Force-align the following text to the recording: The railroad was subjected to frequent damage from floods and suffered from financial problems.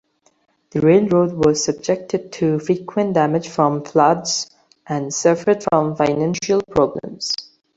The 0.71 0.81
railroad 0.81 1.33
was 1.45 1.63
subjected 1.63 2.31
to 2.31 2.57
frequent 2.57 3.13
damage 3.13 3.49
from 3.49 3.83
floods 3.85 4.49
and 4.87 5.13
suffered 5.13 5.61
from 5.69 5.95
financial 5.95 6.63
problems. 6.71 7.31